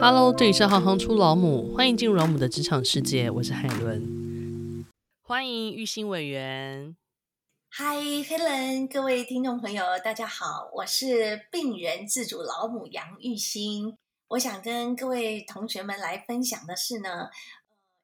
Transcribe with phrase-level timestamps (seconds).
[0.00, 4.84] Hello，这里是行行出老母，欢迎进入老母的职场世界，我是海伦，
[5.22, 6.96] 欢迎玉兴委员。
[7.70, 13.96] 嗨，Helen，各位听众朋友，大家好，我是病人自主老母杨玉兴。
[14.28, 17.28] 我想跟各位同学们来分享的是呢，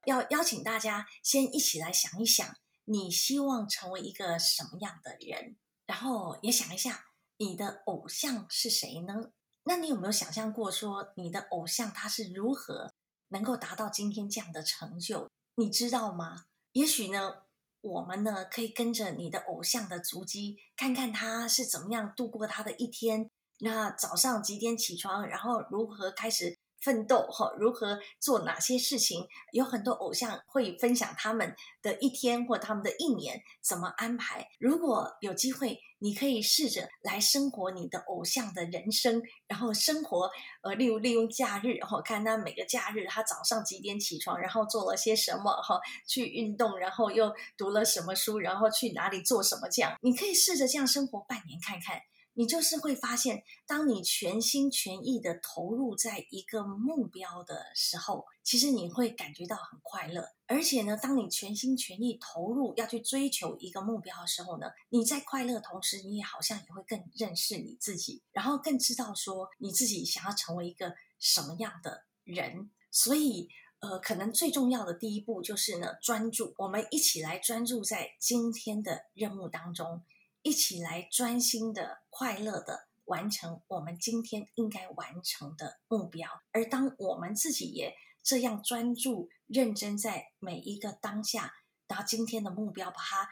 [0.06, 2.46] 要邀请大家先一起来想一想，
[2.84, 5.56] 你希望成为一个什么样的人？
[5.86, 7.06] 然后也想一下，
[7.38, 9.32] 你的偶像是谁呢？
[9.64, 12.92] 那你有没有想象过，说你的偶像他是如何
[13.28, 15.28] 能够达到今天这样的成就？
[15.56, 16.44] 你知道吗？
[16.72, 17.42] 也许呢，
[17.80, 23.30] 我们呢可以跟着你的偶像的足迹，看看他是怎么样度过他的一天。
[23.58, 27.26] 那早上几点起床，然后如何开始奋斗？
[27.30, 29.26] 哈，如何做哪些事情？
[29.52, 34.48] 有很多偶像会分享他们的一天或他们的一年怎么安排。
[34.58, 35.80] 如果有机会。
[36.02, 40.30] 你可以试着来生活你的偶像的人生，然后生活，
[40.62, 45.78] 呃，例如利用假日，哈看他每个假日他早上几点起床，然后做了些什么，哈，
[46.08, 52.00] 去运动，然后又读了什么书，然后去哪里做什么，这样你可以试着这样生活半年看看。
[52.40, 60.26] 你就是会发现，当你全心全意的投入在一个目标的时候，其实你会感觉到很快乐。
[60.46, 72.70] 而且呢，当你全心全意投入要去追求一个目标的时候呢，你在快乐同时，你也好像也会更认识你自己，然后更知道说你自己想要成为一个什么样的人。
[72.90, 76.54] 所以，呃，可能最重要的第一步就是呢，专注。
[76.56, 80.02] 我们一起来专注在今天的任务当中。
[80.42, 86.28] 一起来专心的、快乐的完成我们今天应该完成的目标。
[86.52, 91.54] 而当我们自己也这样专注、认真在每一个当下，
[91.86, 93.28] 到今天的目标把它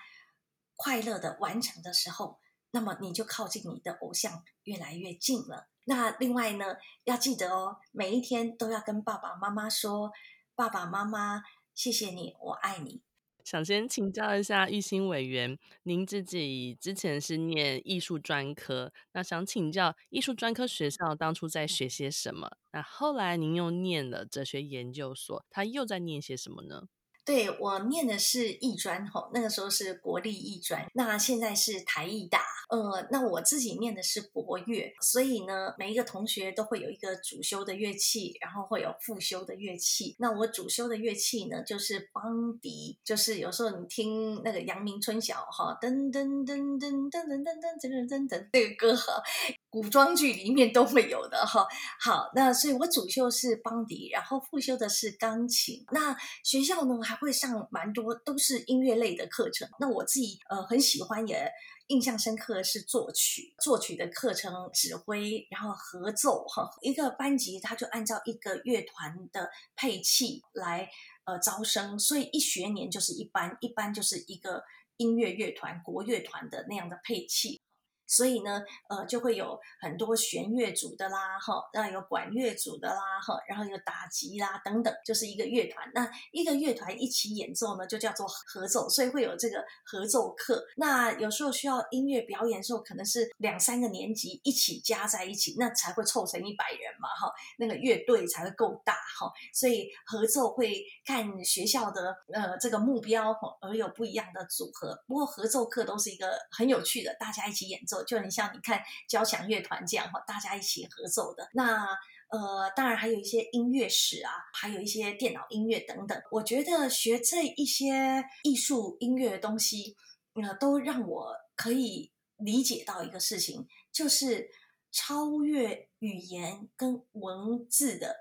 [0.76, 5.68] 快乐的完成的时候，那么你就靠近你的偶像越来越近了。
[5.84, 10.12] 那另外呢，要记得哦，每一天都要跟爸爸妈妈说
[10.54, 11.42] ：“爸爸妈妈，
[11.74, 13.02] 谢谢你，我爱你。”
[13.48, 22.58] 想先请教一下玉兴委员，您自己之前是念艺术专科，那想请教艺术专科学校当初在学些什么？
[22.72, 26.88] 那后来您又念了哲学研究所，他又在念些什么呢？
[27.28, 32.40] 对，我念的是艺专吼，那个时候是国立艺专，那现在是台艺大。
[32.70, 40.16] 呃，那我自己念的是国乐，所以呢，每一个同学都会有一个主修的乐器，然后会有副修的乐器。
[40.18, 49.22] 那我主修的乐器呢，就是梆笛，就是有时候你听那个阳明春晓哈，噔噔噔噔噔噔噔噔噔噔噔，这个歌哈。
[49.70, 51.66] 古装剧里面都会有的哈，
[52.00, 55.84] 好，那所以我主修是梆笛，然后副修的是钢琴。
[55.92, 59.68] 那学校呢还会上蛮多都是音乐类的课程。
[59.78, 61.50] 那我自己呃很喜欢也
[61.88, 66.68] 印象深刻是作曲，作曲的课程指挥，然后合奏哈。
[66.82, 70.88] 一个班级他就按照一个乐团的配器来
[71.24, 74.62] 呃招生，所以一学年就是一班，一班就是一个
[74.98, 77.60] 音乐乐团、国乐团的那样的配器。
[78.08, 85.86] 所以呢，呃，就会有很多弦乐组的啦，哈，然后有管乐组的啦，哈，然后有打击啦等等，就是一个乐团。
[85.94, 90.64] 那一个乐团一起演奏呢，就叫做合奏，所以会有这个合奏课。
[90.76, 99.30] 那有时候需要音乐表演的时候，可能是两三个年级一起加在一起，那才会凑成一百人嘛，哈，那个乐队才会够大，哈。
[99.52, 104.98] 所以合奏会看学校的呃这个目标而有不一样的组合。
[105.06, 107.97] 不过合奏课都是一个很有趣的，大家一起演奏。
[108.04, 111.48] 就很像你看交响乐团这样哈，大家一起合奏的。
[111.54, 111.86] 那
[112.30, 116.22] 呃，当然还有一些音乐史啊，还有一些电脑音乐等等。
[116.30, 119.96] 我觉得学这一些艺术音乐的东西，
[120.34, 124.50] 呃，都让我可以理解到一个事情，就是
[124.92, 128.14] 超越语言跟文字的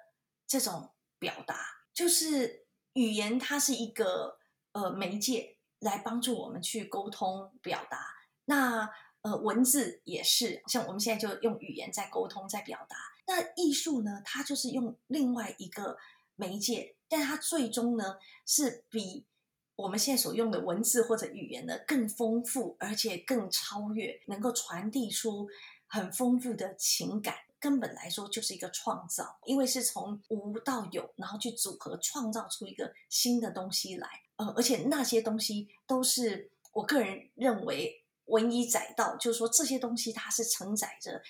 [0.48, 1.58] 这种表达。
[1.94, 4.38] 就是语言它是一个
[4.72, 8.06] 呃媒介，来帮助我们去沟通表达。
[8.46, 8.90] 那
[9.28, 12.96] 呃，文字也是，像我们现在就用语言在沟通、在表达。
[13.26, 15.98] 那艺术呢，它就是用另外一个
[16.38, 18.16] 媒介，但它最终呢
[18.46, 19.26] 是比
[19.76, 25.50] 我们现在所用的文字或者语言呢更丰富，而且更超越，能够传递出
[25.88, 27.36] 很丰富的情感。
[27.60, 34.08] 根本来说就是一个创造，因为是从无到有，然后去组合创造出一个新的东西来。
[34.38, 38.06] 呃，而且那些东西都是我个人认为。
[38.28, 41.22] 文以载道，就是说这些东西它是承载着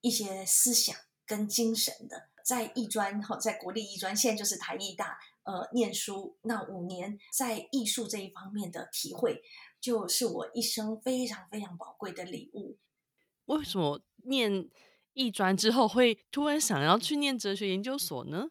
[0.00, 0.94] 一些思想
[1.24, 2.28] 跟精神的。
[2.44, 9.42] 在艺专哈，在国立艺专，现在就是台艺大，呃，念书那五年，在艺术这一方面的体会，
[9.80, 12.78] 就是我一生非常非常宝贵的礼物。
[13.46, 14.70] 为什么念
[15.12, 18.46] 艺专之后会突然想要去念哲学研究所呢？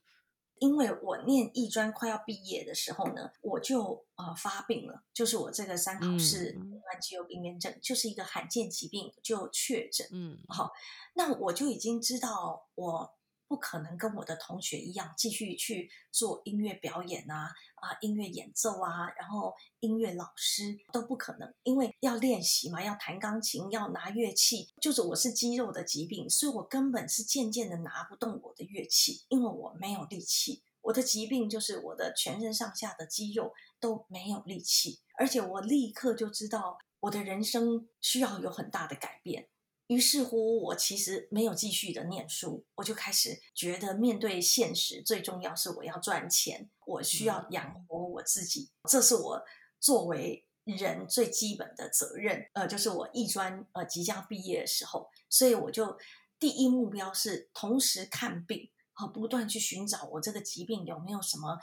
[0.59, 10.07] 因为我念艺专快要毕业的时候呢，我就呃发病了，就是我这个三考氏紊乱肌肉病变症，就是一个罕见疾病，就确诊。
[10.11, 10.71] 嗯，好，
[11.15, 13.15] 那我就已经知道我。
[13.47, 24.69] 不可能跟我的同学一样继续去做音乐表演啊啊，音乐演奏啊，然后音乐老师都不可能，因为要练习嘛，要弹钢琴，要拿乐器。
[24.81, 30.63] 就是我是肌肉的疾病，所以我根本是渐渐的拿不动我的乐器，因为我没有力气。
[30.81, 39.49] 我的疾病就是我的全身上下的肌肉都没有力气，而且我立刻就知道我的人生需要有很大的改变。
[39.87, 49.41] 于是乎，我其实没有继续的念书，我就开始觉得面对现实，最重要是我要赚钱，我需要养活我自己，这是我
[49.79, 52.49] 作为人最基本的责任。
[52.53, 55.95] 呃，就是我艺专呃即将毕业的时候，所以我就
[56.39, 61.59] 第一目标是同时看病和不断去寻找我这个疾病有没有什么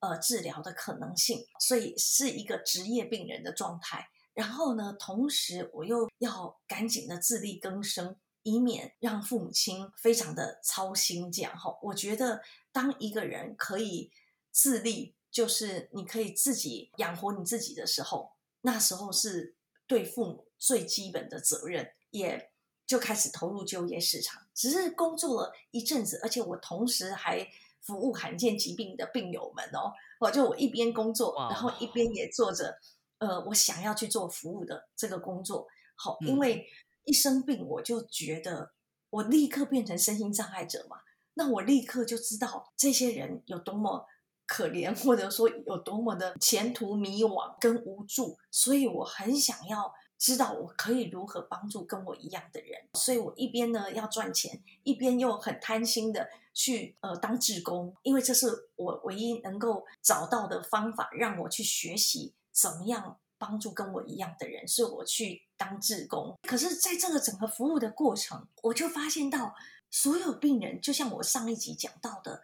[0.00, 4.08] 呃治疗的可能性，所以是一个职业病人的状态。
[4.36, 11.32] 然后呢，同时我又要赶紧的自力更生，以免让父母亲非常的操心。
[11.32, 14.12] 这样哈，我觉得当一个人可以
[14.52, 19.56] 自立，就是你可以自己养活你自己的时候，那时候是
[19.86, 22.50] 对父母最基本的责任，也
[22.86, 24.42] 就开始投入就业市场。
[24.52, 27.48] 只是工作了一阵子，而且我同时还
[27.80, 32.78] 服务罕见疾病的病友们哦，我就我一边工作，然后一边也做着。
[33.18, 36.66] 呃，我想要去做服务的这个工作，好，因为
[37.04, 38.72] 一生病我就觉得
[39.10, 40.98] 我立刻变成身心障碍者嘛，
[41.34, 44.06] 那我立刻就知道这些人有多么
[44.46, 62.34] 可怜，或者说有多么的前途迷惘跟无助，所以我很想要知道我可以如何帮助跟我一样的人，所以我一边呢要赚钱，一边又很贪心的去呃当志工，因为这是我唯一能够找到的方法，让我去学习。
[62.58, 64.66] 怎么样帮助跟我一样的人？
[64.66, 66.38] 是我去当志工。
[66.48, 69.54] 可是，在这个整个服务的过程，我就发现到，
[69.90, 72.42] 所有病人，就像我上一集讲到的，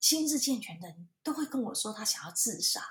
[0.00, 2.82] 心智健全的人都会跟我说他想要自杀。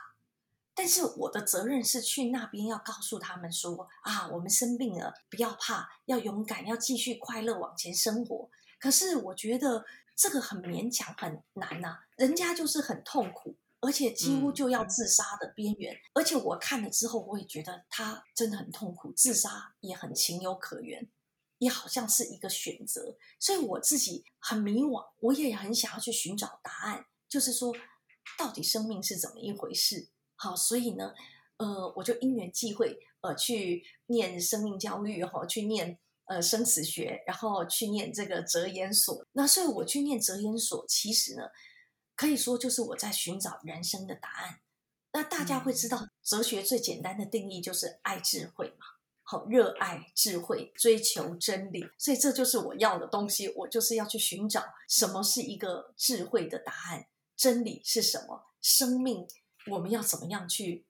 [0.73, 8.49] 但是我的责任是去那边要告诉他们说：啊，我们生病了，不要怕，要勇敢，要继续快乐往前生活。
[8.79, 9.85] 可是我觉得
[10.15, 13.55] 这个很勉强，很难呐、人家就是很痛苦。
[13.83, 21.05] 而且几乎就要自杀的边缘，嗯、而且我看了之后，我也觉得他真的很痛苦，自杀也很情有可原，
[21.57, 23.17] 也好像是一个选择。
[23.41, 27.75] 所以我自己很迷惘，我也很想要去寻找答案，就是说，
[28.39, 30.07] 到底生命是怎么一回事？
[30.35, 31.13] 好，所以呢，
[31.57, 39.25] 呃，我就因缘际会，呃，去念生命教育，哈，去念呃生死学，然后去念这个哲研所。
[39.33, 41.43] 那所以我去念哲研所，其实呢。
[42.15, 44.59] 可以说，就是我在寻找人生的答案。
[45.11, 48.85] 那大家会知道，哲学最简单的定义就是爱智慧嘛。
[49.21, 51.87] 好，热爱智慧，追求真理。
[51.97, 53.47] 所以这就是我要的东西。
[53.55, 59.27] 我就是要去寻找什么是一个智慧的答案，真理是什么，生命
[59.71, 60.85] 我们要怎么样去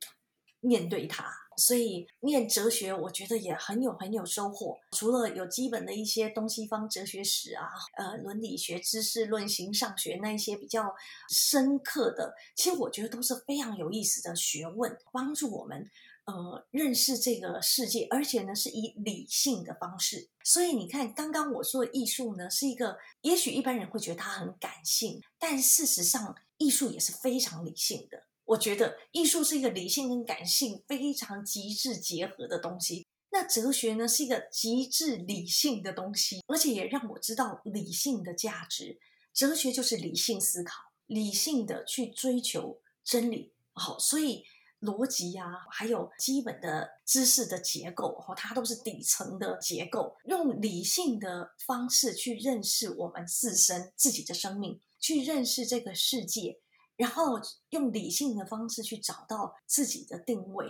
[0.62, 1.43] 面对它。
[1.58, 4.80] 所以念哲学，我觉得也很有很有收获。
[4.92, 7.68] 除了有基本的一些东西方哲学史啊，
[7.98, 10.94] 呃，伦理学、知识论、形上学那一些比较
[11.30, 15.90] 深刻的，其实我觉得都是非常有意思的学问，帮助我们
[16.26, 20.30] 呃认识这个世界，而且呢是以理性的方式。
[20.44, 28.24] 所以你看，刚刚我说的艺术呢，是一个也许一般人会觉得它很感性，但事实上艺术也是非常理性的。
[28.46, 33.08] 我觉得艺术是一个理性跟感性非常极致结合的东西。
[33.32, 39.00] 那哲学呢，是一个极致理性的东西，而且也让我知道理性的价值。
[39.34, 40.76] 哲学就是理性思考，
[41.08, 43.52] 理性的去追求真理。
[43.72, 44.44] 好，所以
[44.82, 50.16] 逻辑啊，还有基本的知识的结构，它都是底层的结构。
[50.26, 56.60] 用理性的方式去认识我们自身、自己的生命，去认识这个世界。
[57.04, 57.38] 然后
[57.72, 60.66] 用理性的方式去找到自己的定位，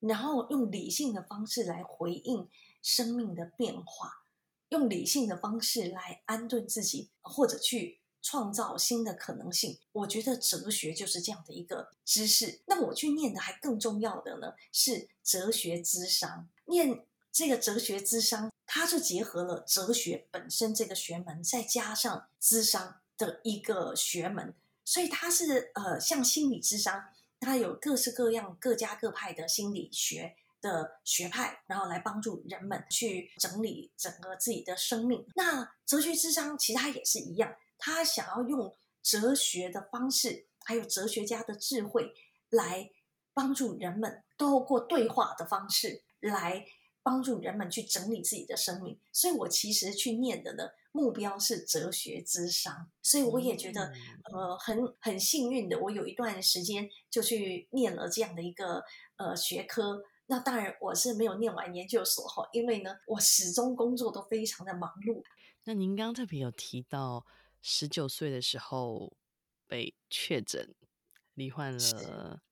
[0.00, 2.48] 然后用理性的方式来回应
[2.80, 4.10] 生命的变化，
[4.70, 9.78] 用理性的方式来安顿自己，或者去创造新的可能性。
[9.92, 12.62] 我觉得哲学就是这样的一个知识。
[12.64, 16.48] 那我去念的还更重要的呢，是哲学咨商。
[16.64, 24.54] 念这个哲学咨商，它就结合了哲学本身这个学门，再加上智商的一个学门。
[24.86, 27.04] 所以它是呃，像心理智商，
[27.40, 35.26] 它有各式各样、各家各派的心理学的学派，然后来帮助人们去整理整个自己的生命。
[35.34, 42.14] 那哲学智商其实它也是一样，他想要用哲学的方式，还有哲学家的智慧，
[42.48, 42.90] 来
[43.34, 46.64] 帮助人们透过对话的方式来
[47.06, 48.98] 帮助人们去整理自己的生命。
[49.12, 50.64] 所以我其实去念的呢。
[50.96, 53.92] 目标是哲学之商，所以我也觉得，
[54.32, 58.82] 呃，很很幸运的，我有一段时间就去念了这样的一个
[59.16, 60.02] 呃学科。
[60.24, 65.22] 那当然我是没有念完研究所哈，因为呢，我始终工作都非常的忙碌。
[65.64, 67.26] 那您刚刚特别有提到，
[67.60, 69.12] 十九岁的时候
[69.66, 70.74] 被确诊
[71.34, 71.94] 罹患了是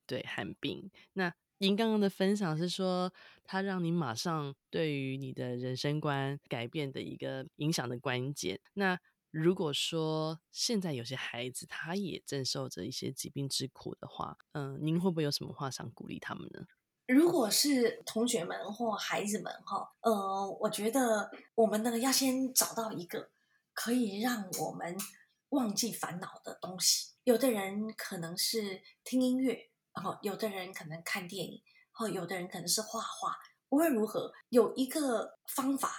[0.06, 1.32] 对罕病，那。
[1.64, 3.10] 您刚刚的分享是说，
[3.42, 8.60] 它让你马上对于你的人生观改变的一个影响的关键。
[8.74, 8.98] 那
[9.30, 16.66] 如果说现在有些孩子他也正受着一些疾病之苦的话，嗯，您会不会有什么话想鼓励他们呢？
[17.06, 23.30] 如果是同学们或孩子们哈，呃，我觉得我们呢要先找到一个
[23.72, 24.94] 可以让我们
[25.48, 27.14] 忘记烦恼的东西。
[27.24, 29.70] 有的人可能是听音乐。
[29.94, 33.36] 然后，有的人可能看电影，或有的人可能是画画。
[33.68, 35.90] 无论如何，有一个方法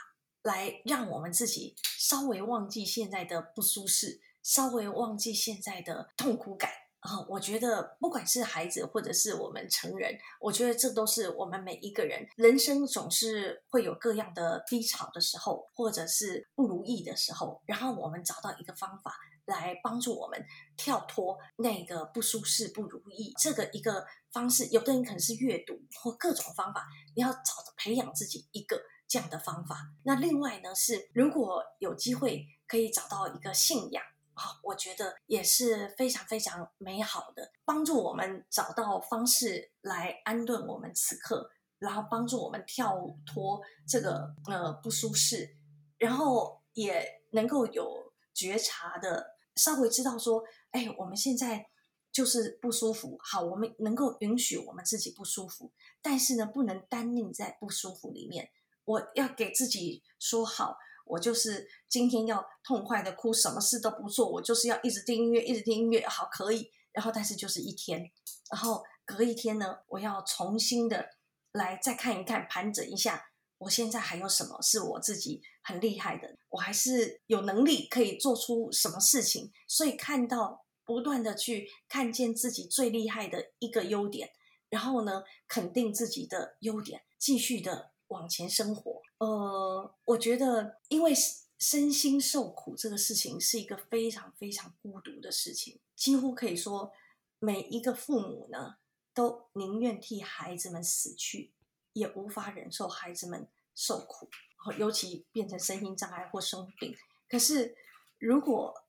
[0.44, 6.70] 来让我们自己稍微忘记现在的不舒适，稍微忘记现在的痛苦感。
[7.00, 19.16] 啊，我觉得不管是孩子或者是我们成人，我觉得这都是我们每一个人人生总是会有各样的低潮的时候，或者是不如意的时候，然后我们找到一个方法。
[19.46, 20.44] 来帮助我们
[20.76, 27.42] 跳脱那个不舒适、不如意这个一个方式，有的人可能是阅读或各种方法，你要找
[27.78, 29.92] 培养自己一个这样的方法。
[30.04, 45.56] 那另外呢，是如果有机会可以找到一个信仰啊，我觉得也是非常非常美好的，帮助我们找到方式来安顿我们此刻，然后帮助我们跳脱这个呃不舒适，
[46.00, 49.35] 然后也能够有觉察的。
[49.56, 51.68] 稍微知道说，哎，我们现在
[52.12, 53.18] 就是不舒服。
[53.22, 55.72] 好，我们能够允许我们自己不舒服，
[56.02, 58.52] 但是呢，不能单宁在不舒服里面。
[58.86, 66.06] 我要给自己说好，我就是今天要痛快的哭，什么事都不做，我就是要一直听音乐，一直听音乐。
[66.08, 66.72] 好，可以。
[66.92, 68.10] 然后，但是就是一天，
[68.50, 71.10] 然后隔一天呢，我要重新的
[71.52, 73.22] 来再看一看，盘整一下。
[73.66, 76.38] 我现在还有什么是我自己很厉害的？
[76.50, 79.52] 我还是有能力可以做出什么事情？
[79.68, 84.30] 所以看到不断的去看见自己最厉害的一个优点，
[84.70, 89.02] 然后呢，肯定自己的优点，继续的往前生活。
[89.18, 91.12] 呃，我觉得，因为
[91.58, 96.92] 身心受苦这个事情是一个非常非常孤独的事情，几乎可以说
[97.40, 98.76] 每一个父母呢，
[99.12, 101.54] 都宁愿替孩子们死去。
[101.96, 104.30] 也无法忍受孩子们受苦，
[104.78, 106.96] 尤其变成身心障碍或生病。
[107.30, 107.76] 可是，
[108.18, 108.84] 如果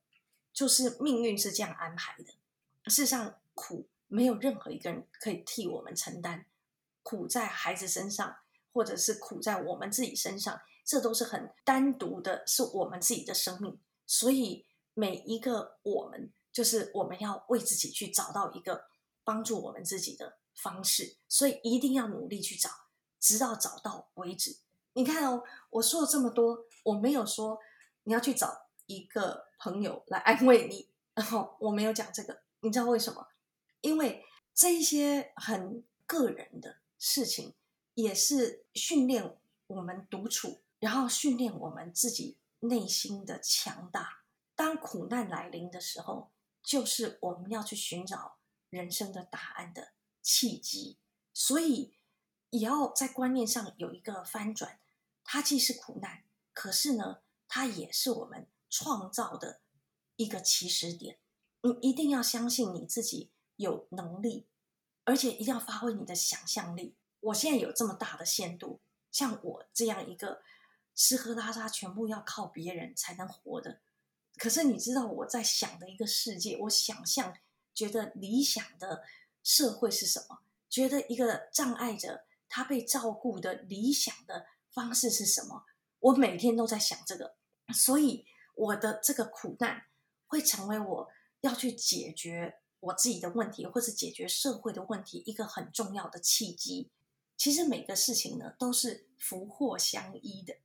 [0.53, 2.25] 就是命运是这样安排的，
[2.89, 6.45] 事实上苦没有任何一个人可以替我们承担。
[7.03, 8.37] 苦在孩子身上，
[8.73, 13.79] 或者是苦在我们自己身上，这都是很单独的，是我们自己的生命。
[14.05, 18.87] 所以，每一个我们，就是我们要为自己去找到一个
[19.23, 21.17] 帮助我们自己的方式。
[21.27, 22.69] 所以，一定要努力去找。
[23.19, 24.57] 直到找到为止。
[24.97, 27.59] 你看哦，我说了这么多，我没有说
[28.05, 32.41] 你要去找一个朋友来安慰你，然后我没有讲这个。
[32.61, 33.27] 你知道为什么？
[33.81, 34.25] 因为
[34.55, 37.53] 这一些很个人的事情，
[37.93, 39.37] 也是训练
[39.67, 44.23] 我们独处，然后训练我们自己内心的强大。
[44.55, 46.31] 当苦难来临的时候，
[46.63, 48.37] 就是我们要去寻找
[48.71, 49.89] 人生的答案的
[50.23, 50.97] 契机。
[51.31, 51.93] 所以。
[52.49, 54.79] 也要在观念上有一个翻转，
[55.29, 57.17] 它既是苦难，可是呢，
[57.49, 59.59] 它也是我们创造的
[60.15, 61.19] 一个起始点。
[61.61, 64.47] 你一定要相信你自己有能力，
[65.03, 66.95] 而且一定要发挥你的想象力。
[67.19, 68.79] 我现在有这么大的限度，
[69.11, 70.41] 像我这样一个
[70.95, 73.81] 吃喝拉撒全部要靠别人才能活的，
[74.37, 77.35] 可是你知道我在想的一个世界，我想象
[77.73, 79.03] 觉得理想的
[79.43, 80.39] 社会是什么？
[80.69, 82.23] 觉得一个障碍者。
[82.49, 85.65] 他被照顾的理想的方式是什么？
[85.99, 87.35] 我每天都在想这个，
[87.73, 89.87] 所以我的这个苦难
[90.27, 91.09] 会成为我
[91.41, 96.91] 要去解决我自己的问题，或是解决社会的问题一个很重要的契机。
[97.35, 100.57] 其实每个事情呢，都是福祸相依的，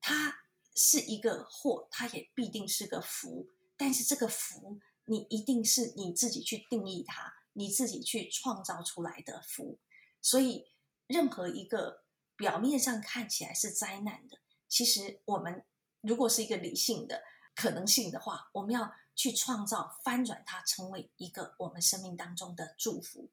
[0.00, 0.44] 它
[0.76, 3.48] 是一个祸，它也必定是个福。
[3.76, 9.80] 但是这个福，你一定是你自己去定义它，你自己去创造出来的福，
[10.22, 10.68] 所以。
[11.08, 12.02] 任何一个
[12.36, 14.38] 表面上看起来是灾难的，
[14.68, 15.64] 其实我们
[16.00, 17.22] 如果是一个理性的
[17.54, 23.30] 可能性的话，我们要去创造翻转它，成为一个我们生命当中的祝福。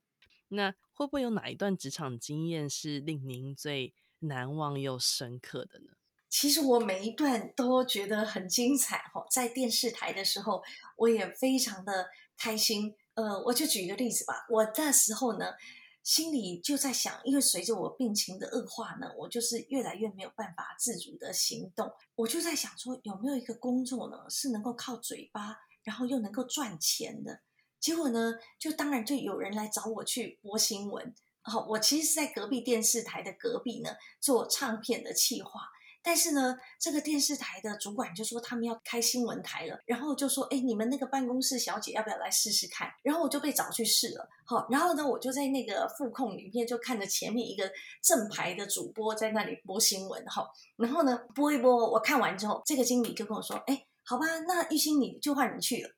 [0.49, 5.93] 那会不会有哪一段职场经验是令您最难忘又深刻的呢？
[6.29, 10.63] 其实我每一段都觉得很精彩哈，在电视台的时候，
[10.97, 12.95] 我也非常的开心。
[13.15, 15.53] 呃，我就举一个例子吧，我那时候呢，
[16.03, 27.39] 心里就在想，因为随着我病情的恶化呢，我就是越来越没有办法自主的行动，我就在想说，有没有一个工作呢，是能够靠嘴巴，然后又能够赚钱的？
[27.79, 31.15] 结果呢，就当然就有人来找我去播新闻。
[31.41, 35.61] 好，我其实是在隔壁电视台的隔壁呢，做唱片的企划。
[36.03, 44.27] 但是呢，这个电视台的主管就说他们要开新闻台了，然后就说：“哎，你们那个办公室小姐要不要来试试看？”然后我就被找去试了。
[44.45, 47.71] 好，然后呢，我就在那个副控里面就看着前面一个
[48.03, 50.23] 正牌的主播在那里播新闻。
[50.25, 50.45] 哈，
[50.77, 55.89] 然后呢，播一播，我看完之后，这个经理就跟我说：“哎，好吧，那玉兴你就换人去了。”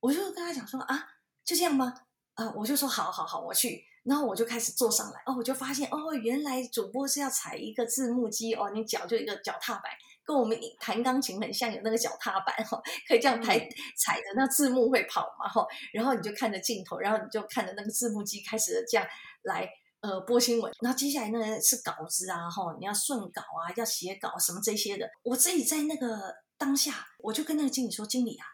[0.00, 1.06] 我就跟他讲说：“啊，
[1.44, 1.92] 就这样吗？”
[2.34, 9.84] 啊，我就说：“好好好，我去。”然后我就开始坐上来，哦，我就发现，哦，原来主播是要踩一个字幕机，哦，你脚就一个脚踏板，
[10.24, 13.58] 跟我们弹钢琴很像，有那个脚踏板，哈、哦，可以这样抬
[13.96, 19.06] 踩着，那字幕会跑嘛，哈、哦，然后你就看着镜头，然后你就看着那个字幕机开始这样
[19.42, 19.66] 来，
[20.00, 20.70] 呃，播新闻。
[20.82, 25.08] 然后接下来呢是稿子啊，哈、哦，你要顺稿啊，要写稿什么这些的。
[25.22, 28.44] 我自己在那个当下，我就跟那个经理说，经理啊。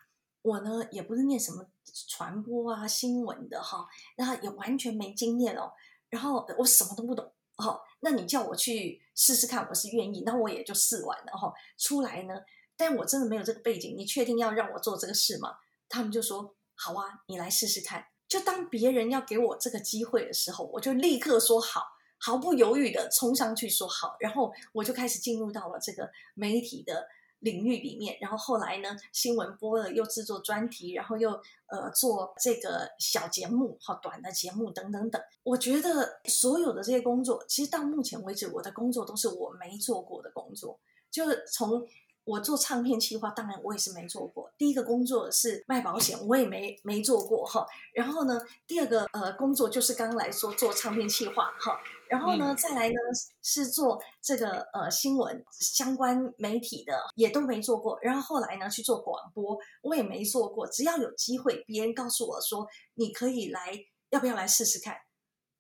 [0.42, 1.66] 我呢也不是念什么
[2.09, 5.73] 传播啊新闻的哈，然后也完全没经验哦，
[6.09, 11.52] 然后我什么都不懂哦，那你叫我去试试看，我是愿意，那我也就试完了哈。
[11.76, 12.35] 出来呢，
[12.76, 15.56] 但我真的没有这个背景，你确定要让我做这个事吗？
[15.88, 18.06] 他们就说好啊，你来试试看。
[18.26, 21.82] 就当别人要给我这个机会的时候，我就立刻说好，
[22.18, 27.06] 毫不犹豫的冲上去说好，然后我就开始进入到了这个媒体的。
[27.40, 31.30] 领域里面，然后后来呢，新闻播了，又制作专题，然后又
[31.66, 35.20] 呃做这个小节目，好短的节目等等等。
[35.42, 40.78] 我觉得所有的这些工作，其实到目前为止，我的工作都是我没做过的工作，
[41.10, 41.86] 就是从。
[42.23, 44.52] 我做唱片企划，当然我也是没做过。
[44.56, 47.67] 第一个工作是卖保险，我也没没做过哈。
[47.95, 51.80] 然后呢，第二个呃工作就是刚刚来说做唱片企划哈。
[52.10, 52.94] 然后呢，嗯、再来呢
[53.40, 57.99] 是做这个呃新闻相关媒体的，也都没做过。
[58.02, 60.66] 然后后来呢去做广播，我也没做过。
[60.66, 63.78] 只要有机会，别人告诉我说你可以来，
[64.10, 64.96] 要不要来试试看？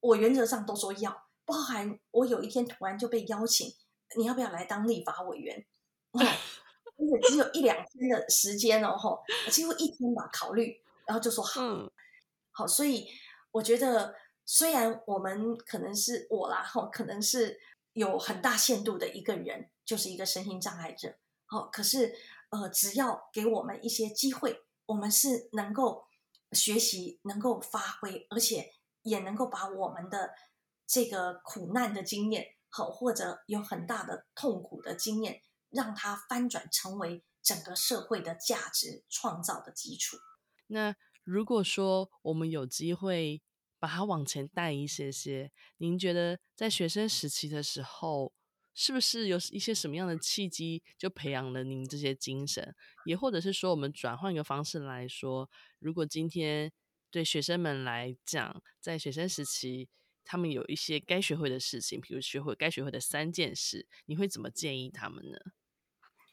[0.00, 1.16] 我原则上都说要。
[1.46, 3.68] 包含我有一天突然就被邀请，
[4.16, 5.66] 你要不要来当立法委员？
[6.12, 11.90] 哦，而且只有一两天的时间哦，吼，几乎一天吧，考虑，然后就说好，嗯、
[12.52, 13.08] 好，所以
[13.50, 14.14] 我觉得，
[14.52, 17.60] 虽然我们可能是我啦，吼，可能是
[17.92, 22.12] 有很大限度的一个人，就是一个身心障碍者，好，可是
[22.48, 26.08] 呃，只要给我们一些机会，我们是能够
[26.50, 30.34] 学习，能够发挥，而且也能够把我们的
[30.84, 35.42] 这个苦难的经验，好，或者有很大的痛苦的经验。
[35.72, 40.16] 让它翻转成为整个社会的价值创造的基础。
[40.66, 43.40] 那如果说我们有机会
[43.80, 48.32] 把它往前带一些些，您觉得在学生时期的时候，
[48.74, 52.74] 是不是有一些什么样的契机就培养了您这些精神？
[53.06, 56.70] 也或者是说，我们转换一个方式来说，如果今天
[57.10, 59.88] 对学生们来讲，在学生时期，
[60.24, 65.38] 他们有一些该学会的事情，比如学会该学会的三件事，你会怎么建议他们呢？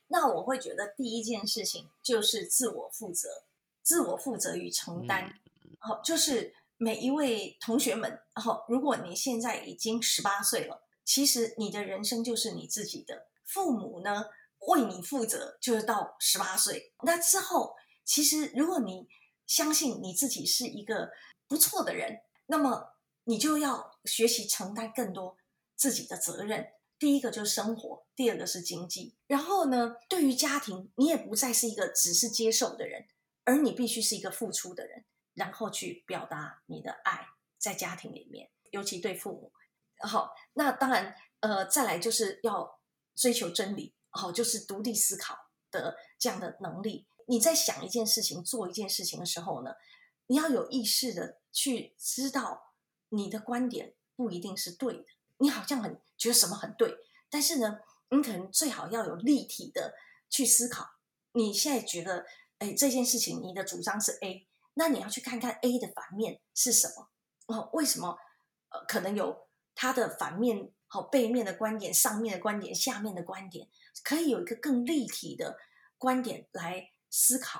[0.09, 3.29] 那我会觉得第一件事情就是自我负责，
[3.81, 5.39] 自我负责与承担。
[5.79, 13.27] 好，就是每一位同学们，然后，如果你现在已经十八岁了，其实你的人生就是你自己的。
[13.43, 14.25] 父母呢，
[14.59, 16.93] 为你负责，就是到十八岁。
[17.03, 19.07] 那之后，其实如果你
[19.45, 21.11] 相信你自己是一个
[21.47, 25.37] 不错的人，那么你就要学习承担更多
[25.75, 26.73] 自己的责任。
[26.99, 29.15] 第一个就是生活，第二个是经济。
[29.27, 33.07] 然后呢，对于家庭，你也不再是一个只是接受的人，
[33.45, 35.05] 而你必须是一个付出的人，
[35.37, 37.27] 然后去表达你的爱
[37.59, 39.53] 在家庭里面，尤其对父母。
[39.99, 42.79] 好，那当然，呃，再来就是要
[43.15, 45.37] 追求真理，好，就是独立思考
[45.69, 47.07] 的这样的能力。
[47.27, 49.75] 你在想一件事情、做一件事情的时候呢，
[50.25, 52.73] 你要有意识的去知道
[53.09, 55.05] 你的观点不一定是对的。
[55.37, 56.97] 你好像很觉得什么很对，
[57.29, 59.93] 但是呢，你可能最好要有立体的
[60.29, 60.87] 去思考。
[61.33, 62.25] 你现在觉得，
[62.57, 64.47] 哎，这件事情你的主张是 A，
[64.77, 67.09] 那你要去看看 A 的反面是什么？
[67.47, 68.17] 哦，为什么？
[68.69, 73.67] 呃，可能有它的反面好，背面的观点、上面的观点、下面的观点，
[74.03, 75.57] 可以有一个更立体的
[75.97, 77.59] 观点来思考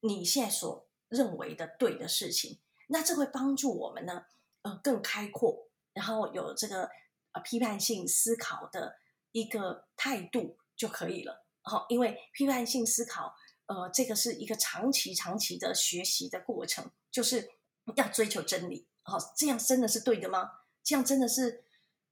[0.00, 2.60] 你现在所认为的对的事情。
[2.88, 4.24] 那这会帮助我们呢，
[4.62, 6.90] 呃，更开阔，然后有这个
[7.32, 8.98] 呃批判性思考的
[9.32, 11.46] 一个态度就可以了。
[11.62, 13.34] 好，因为批判性思考，
[13.70, 17.48] 呃，这个是一个长期、长期的学习的过程，就是
[17.94, 18.88] 要追求真理。
[19.02, 20.50] 好，这样真的是对的吗？
[20.82, 21.62] 这样真的是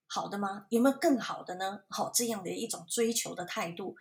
[0.07, 0.66] 好的吗？
[0.71, 1.83] 有没有更好的呢？
[1.88, 3.97] 好，这样的一种追求的态度。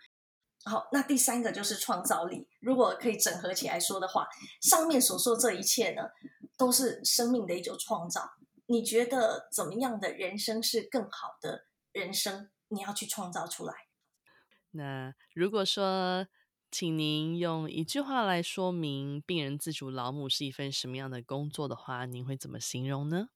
[0.64, 2.46] 好，那第三个就是创造力。
[2.60, 4.28] 如果可以整合起来说的话，
[4.60, 6.10] 上面所说这一切呢，
[6.56, 8.34] 都是生命的一种创造。
[8.66, 12.50] 你觉得怎么样的人生是更好的人生？
[12.68, 13.74] 你要去创造出来。
[14.70, 16.28] 那如果说，
[16.70, 23.30] 请您用一句话来说明病人自主劳姆是一份什么样的工作的话，您会怎么形容呢？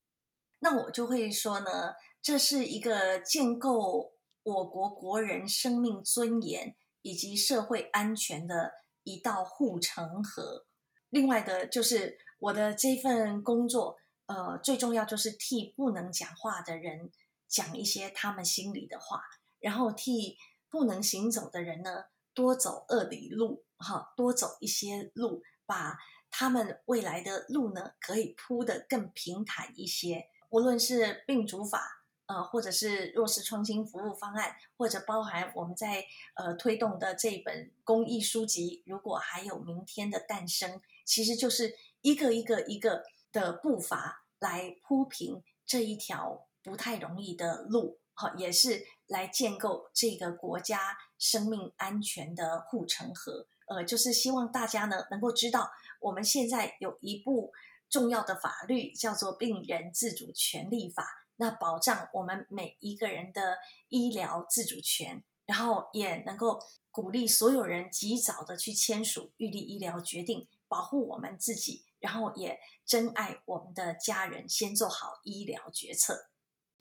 [0.58, 10.66] 那我就会说呢，这是一个建构我国国人生命尊严以及社会安全的一道护城河。
[11.08, 17.10] 另外的，就是我的这份工作，呃，最重要就是替不能讲话的人
[17.48, 19.22] 讲一些他们心里的话，
[19.58, 20.36] 然后替
[20.68, 25.98] 不能行走的人呢，多走二里路，哈，多走一些路，把
[26.30, 30.26] 他们未来的路呢，可以铺得更平坦一些。
[30.50, 50.96] 无论是病主法，呃，或者是弱势创新服务方案，或者包含我们在呃推动的这本公益书籍，如果还有明天的诞生，其实就是一个一个一个的步伐来铺平这一条不太容易的路，哈，也是来建构这个国家。
[51.22, 55.70] 生命安全的护城河，呃，就是希望大家呢能够知道，
[56.01, 57.53] 我们现在有一部
[57.88, 61.05] 重要的法律叫做《病人自主权利法》，
[61.37, 76.31] 那保障我们每一个人的医疗自主权，然后也能够鼓励所有人及早的去签署预立医疗决定，保护我们自己，然后也珍爱我们的家人，先做好医疗决策。